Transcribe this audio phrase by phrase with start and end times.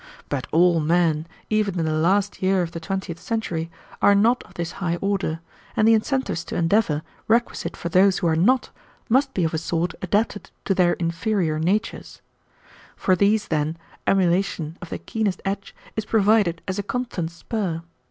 [0.29, 3.69] "But all men, even in the last year of the twentieth century,
[4.01, 5.41] are not of this high order,
[5.77, 8.71] and the incentives to endeavor requisite for those who are not
[9.09, 12.19] must be of a sort adapted to their inferior natures.
[12.95, 13.77] For these, then,
[14.07, 17.83] emulation of the keenest edge is provided as a constant spur.